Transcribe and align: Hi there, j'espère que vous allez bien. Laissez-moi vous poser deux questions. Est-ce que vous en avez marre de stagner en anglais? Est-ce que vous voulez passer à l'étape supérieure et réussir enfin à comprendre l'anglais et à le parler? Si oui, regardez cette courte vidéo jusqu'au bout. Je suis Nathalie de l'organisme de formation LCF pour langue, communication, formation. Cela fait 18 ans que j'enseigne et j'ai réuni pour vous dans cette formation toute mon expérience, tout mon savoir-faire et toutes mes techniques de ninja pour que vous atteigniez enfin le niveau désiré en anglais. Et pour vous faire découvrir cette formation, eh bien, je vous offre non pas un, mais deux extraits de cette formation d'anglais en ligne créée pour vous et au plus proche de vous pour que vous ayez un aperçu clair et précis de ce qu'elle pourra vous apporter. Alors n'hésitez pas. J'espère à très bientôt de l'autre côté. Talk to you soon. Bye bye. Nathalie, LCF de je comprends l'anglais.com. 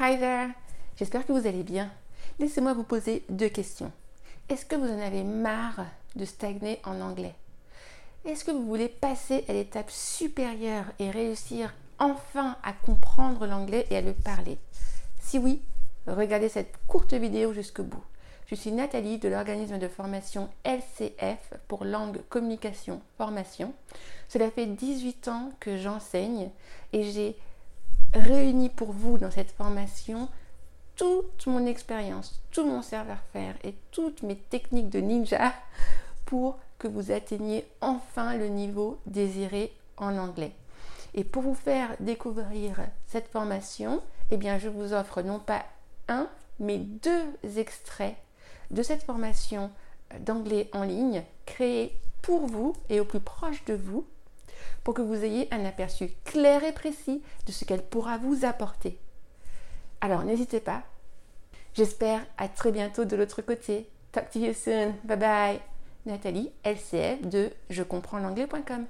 Hi 0.00 0.16
there, 0.16 0.50
j'espère 0.96 1.26
que 1.26 1.32
vous 1.32 1.48
allez 1.48 1.64
bien. 1.64 1.90
Laissez-moi 2.38 2.72
vous 2.72 2.84
poser 2.84 3.24
deux 3.30 3.48
questions. 3.48 3.90
Est-ce 4.48 4.64
que 4.64 4.76
vous 4.76 4.86
en 4.86 5.00
avez 5.00 5.24
marre 5.24 5.86
de 6.14 6.24
stagner 6.24 6.80
en 6.84 7.00
anglais? 7.00 7.34
Est-ce 8.24 8.44
que 8.44 8.52
vous 8.52 8.64
voulez 8.64 8.88
passer 8.88 9.44
à 9.48 9.52
l'étape 9.52 9.90
supérieure 9.90 10.84
et 11.00 11.10
réussir 11.10 11.74
enfin 11.98 12.56
à 12.62 12.74
comprendre 12.74 13.44
l'anglais 13.48 13.86
et 13.90 13.96
à 13.96 14.00
le 14.00 14.12
parler? 14.12 14.58
Si 15.18 15.36
oui, 15.36 15.62
regardez 16.06 16.48
cette 16.48 16.76
courte 16.86 17.14
vidéo 17.14 17.52
jusqu'au 17.52 17.82
bout. 17.82 18.04
Je 18.46 18.54
suis 18.54 18.70
Nathalie 18.70 19.18
de 19.18 19.28
l'organisme 19.28 19.80
de 19.80 19.88
formation 19.88 20.48
LCF 20.64 21.54
pour 21.66 21.84
langue, 21.84 22.20
communication, 22.28 23.02
formation. 23.16 23.74
Cela 24.28 24.48
fait 24.52 24.66
18 24.66 25.26
ans 25.26 25.50
que 25.58 25.76
j'enseigne 25.76 26.50
et 26.92 27.02
j'ai 27.02 27.36
réuni 28.14 28.68
pour 28.68 28.92
vous 28.92 29.18
dans 29.18 29.30
cette 29.30 29.52
formation 29.52 30.28
toute 30.96 31.46
mon 31.46 31.64
expérience, 31.66 32.42
tout 32.50 32.66
mon 32.66 32.82
savoir-faire 32.82 33.54
et 33.62 33.74
toutes 33.92 34.22
mes 34.22 34.36
techniques 34.36 34.90
de 34.90 34.98
ninja 34.98 35.52
pour 36.26 36.58
que 36.78 36.88
vous 36.88 37.12
atteigniez 37.12 37.66
enfin 37.80 38.36
le 38.36 38.48
niveau 38.48 38.98
désiré 39.06 39.72
en 39.96 40.16
anglais. 40.18 40.52
Et 41.14 41.24
pour 41.24 41.42
vous 41.42 41.54
faire 41.54 41.90
découvrir 42.00 42.80
cette 43.06 43.28
formation, 43.28 44.02
eh 44.30 44.36
bien, 44.36 44.58
je 44.58 44.68
vous 44.68 44.92
offre 44.92 45.22
non 45.22 45.38
pas 45.38 45.64
un, 46.08 46.28
mais 46.60 46.78
deux 46.78 47.32
extraits 47.56 48.16
de 48.70 48.82
cette 48.82 49.02
formation 49.02 49.70
d'anglais 50.20 50.68
en 50.72 50.82
ligne 50.82 51.22
créée 51.46 51.96
pour 52.22 52.46
vous 52.46 52.74
et 52.88 53.00
au 53.00 53.04
plus 53.04 53.20
proche 53.20 53.64
de 53.64 53.74
vous 53.74 54.04
pour 54.84 54.94
que 54.94 55.02
vous 55.02 55.24
ayez 55.24 55.48
un 55.52 55.64
aperçu 55.64 56.10
clair 56.24 56.64
et 56.64 56.72
précis 56.72 57.22
de 57.46 57.52
ce 57.52 57.64
qu'elle 57.64 57.82
pourra 57.82 58.18
vous 58.18 58.44
apporter. 58.44 58.98
Alors 60.00 60.24
n'hésitez 60.24 60.60
pas. 60.60 60.82
J'espère 61.74 62.26
à 62.36 62.48
très 62.48 62.72
bientôt 62.72 63.04
de 63.04 63.16
l'autre 63.16 63.42
côté. 63.42 63.88
Talk 64.12 64.30
to 64.30 64.38
you 64.38 64.52
soon. 64.52 64.94
Bye 65.04 65.16
bye. 65.18 65.60
Nathalie, 66.06 66.50
LCF 66.64 67.22
de 67.22 67.50
je 67.70 67.82
comprends 67.82 68.18
l'anglais.com. 68.18 68.86